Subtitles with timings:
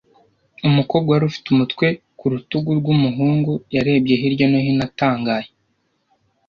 [0.67, 5.47] Umukobwa wari ufite umutwe ku rutugu rw’umuhungu, yarebye hirya no hino atangaye.